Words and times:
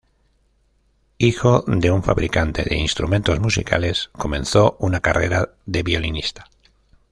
Hijo 1.19 1.63
de 1.67 1.91
un 1.91 2.01
fabricante 2.01 2.63
de 2.63 2.75
instrumentos 2.75 3.39
musicales, 3.39 4.09
comenzó 4.13 4.75
una 4.79 4.99
carrera 4.99 5.49
de 5.67 5.83
violinista. 5.83 6.49